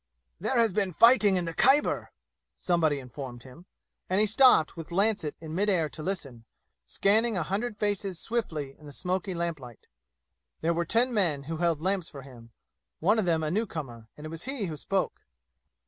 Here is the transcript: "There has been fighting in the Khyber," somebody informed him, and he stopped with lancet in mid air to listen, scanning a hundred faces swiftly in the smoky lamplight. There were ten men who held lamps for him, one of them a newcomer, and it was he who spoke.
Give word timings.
"There 0.39 0.57
has 0.57 0.73
been 0.73 0.93
fighting 0.93 1.35
in 1.35 1.45
the 1.45 1.53
Khyber," 1.53 2.09
somebody 2.57 2.97
informed 2.97 3.43
him, 3.43 3.67
and 4.09 4.19
he 4.19 4.25
stopped 4.25 4.75
with 4.75 4.91
lancet 4.91 5.35
in 5.39 5.53
mid 5.53 5.69
air 5.69 5.89
to 5.89 6.01
listen, 6.01 6.45
scanning 6.85 7.37
a 7.37 7.43
hundred 7.43 7.77
faces 7.77 8.19
swiftly 8.19 8.75
in 8.79 8.87
the 8.87 8.93
smoky 8.93 9.35
lamplight. 9.35 9.85
There 10.61 10.73
were 10.73 10.85
ten 10.85 11.13
men 11.13 11.43
who 11.43 11.57
held 11.57 11.83
lamps 11.83 12.09
for 12.09 12.23
him, 12.23 12.49
one 12.99 13.19
of 13.19 13.25
them 13.25 13.43
a 13.43 13.51
newcomer, 13.51 14.09
and 14.17 14.25
it 14.25 14.29
was 14.29 14.45
he 14.45 14.65
who 14.65 14.75
spoke. 14.75 15.21